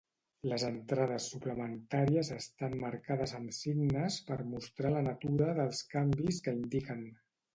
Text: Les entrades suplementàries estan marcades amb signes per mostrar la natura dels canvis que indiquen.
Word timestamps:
Les 0.51 0.63
entrades 0.67 1.25
suplementàries 1.33 2.31
estan 2.37 2.73
marcades 2.85 3.35
amb 3.41 3.53
signes 3.59 4.17
per 4.31 4.39
mostrar 4.55 4.93
la 4.97 5.05
natura 5.09 5.53
dels 5.63 5.85
canvis 5.95 6.41
que 6.49 6.57
indiquen. 6.61 7.07